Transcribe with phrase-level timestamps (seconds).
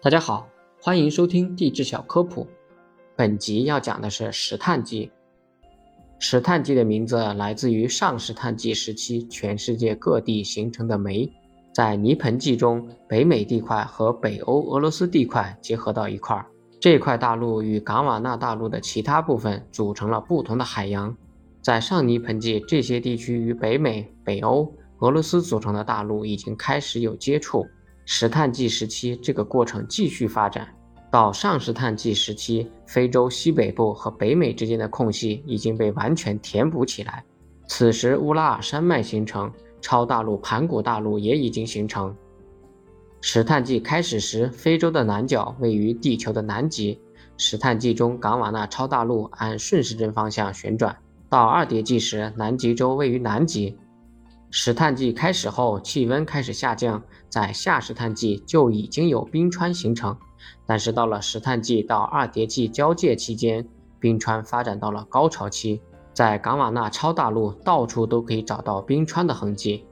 [0.00, 0.48] 大家好，
[0.80, 2.46] 欢迎收听地质小科普。
[3.16, 5.10] 本集要讲的是石炭纪。
[6.20, 11.28] 石炭纪的名字来自于上石炭纪时期全世界各地形成的煤，
[11.74, 16.46] 在泥盆纪中，北美地块和北欧俄罗斯地块结合到一块儿，
[16.78, 21.16] 这块大陆与冈瓦纳大陆的其他部分组成了不同的海洋。
[21.60, 27.66] 在上泥盆纪，这些地区与北美、北欧、俄罗斯组成的大陆已经开始有接触。
[28.10, 30.66] 石炭纪时期，这个过程继续发展
[31.10, 37.22] 到上石炭纪时期，非洲西北部和北美之间的空隙已经被完全填补起来。
[37.66, 39.52] 此时，乌拉尔山脉形成，
[39.82, 42.16] 超大陆盘古大陆也已经形成。
[43.20, 46.98] 石炭纪开始时，非洲的南角位于地球的南极。
[47.36, 50.96] 石炭纪中，冈瓦纳超大陆按顺时针方向旋转。
[51.28, 53.76] 到二叠纪时，南极洲位于南极。
[54.50, 60.16] 石炭纪开始后，气温开始下降，在下石炭纪就已经有冰川形成。
[60.64, 63.66] 但是到了石炭纪到二叠纪交界期间，
[64.00, 65.82] 冰川发展到了高潮期，
[66.14, 69.84] 在冈瓦纳超大陆到处都可以找到冰川的痕迹。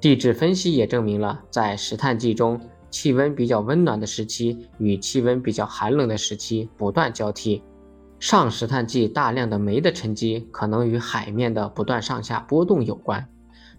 [0.00, 2.58] 地质分析也证明了，在石炭纪中，
[2.90, 7.62] 气温比较温暖的时期与气温比较寒冷的时期不断交替。
[8.18, 13.28] 上石炭纪大量的煤的沉积，可能与海面的不断上下波动有关。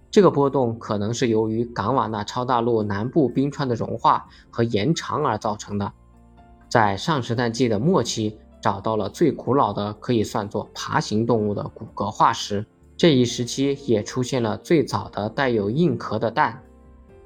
[0.09, 5.91] 这个波动可能是由于冈瓦纳超大陆南部冰川的融化和延长而造成的。
[6.69, 12.65] 在上石炭纪的末期，找到了最古老的可以算作爬行动物的骨骼化石。
[12.95, 16.61] 这一时期也出现了最早的带有硬壳的蛋。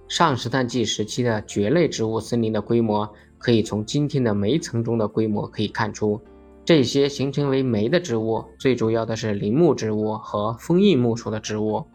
[0.08, 6.20] 上石炭纪时期的蕨类植物森林的规模，可以从今天的煤层中的规模可以看出。
[6.66, 11.86] 这些形成为煤的植物，最主要的是林木植物和封印木属的植物。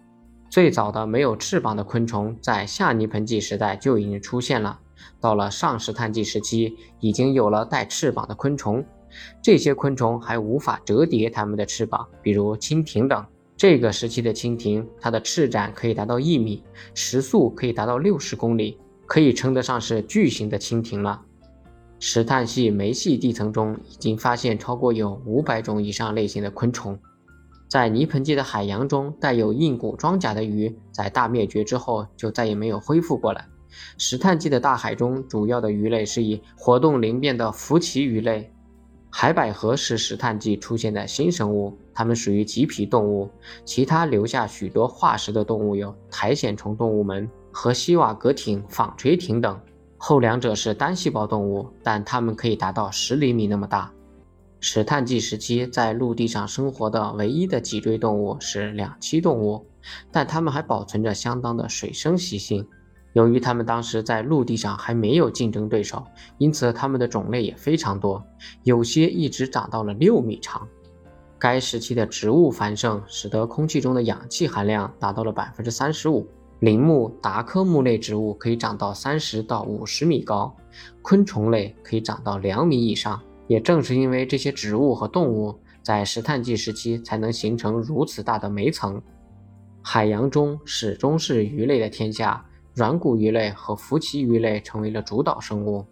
[0.48, 4.78] 最早的没有翅膀的昆虫，在下泥盆纪时代就已经出现了。
[5.20, 8.84] 到了上石炭纪时期，已经有了带翅膀的昆虫。
[9.42, 13.24] 这些昆虫还无法折叠它们的翅膀，比如蜻蜓等。
[13.56, 16.62] 这个时期的蜻蜓，它的翅展可以达到一米，
[16.94, 21.22] 时速可以达到六十公里，可以称得上是巨型的蜻蜓了。
[21.98, 26.98] 石炭系煤系地层中，已经发现超过有五百种以上类型的昆虫。
[27.68, 33.44] 在泥盆纪的海洋中，带有硬骨装甲的鱼，在大灭绝之后就再也没有恢复过来。
[33.98, 38.52] 石炭纪的大海中，主要的鱼类是以活动灵便的浮鳍鱼类。
[39.10, 43.30] 海百合是石炭纪出现的新生物，它们属于棘皮动物。
[43.64, 49.58] 其他留下许多化石的动物有苔藓虫动物门和西瓦格艇、纺锤艇等。
[49.96, 53.90] 后两者是单细胞动物，但它们可以达到十厘米那么大。
[54.68, 59.64] 石炭纪时期，在陆地上生活的唯一的脊椎动物是两栖动物，
[60.10, 62.66] 但它们还保存着相当的水生习性。
[63.12, 66.04] 由于它们当时在陆地上还没有竞争对手，
[66.38, 68.20] 因此它们的种类也非常多，
[68.64, 70.66] 有些一直长到了六米长。
[71.38, 76.26] 该时期的植物繁盛，使得空气中的氧气含量达到了百分之三十五。
[76.58, 80.52] 林木、达科木类植物可以长到三十到五十米高，
[81.02, 83.22] 昆虫类可以长到两米以上。
[83.46, 89.00] 也正是因为这些植物和动物在石炭纪时期才能形成如此大的煤层，
[89.82, 95.84] 海洋中始终是鱼类的天下，软骨鱼类和浮鳍鱼类成为了主导生物。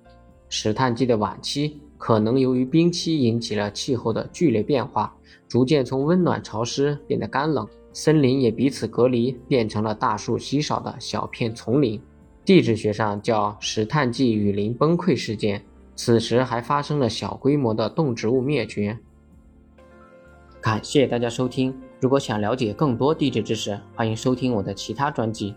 [0.48, 5.14] 石炭纪的晚期，可能由于冰期引起了气候的剧烈变化，
[5.48, 12.00] 逐渐从温暖潮湿变得干冷，森林也彼此隔离，变成了大树稀少的小片丛林。
[12.44, 15.64] 地质学上叫石炭纪雨林崩溃事件。
[15.96, 18.98] 此时还发生了小规模的动植物灭绝。
[20.60, 25.54] 感谢大家收听，如果想了解更多地质知识，欢迎收听我的其他专辑。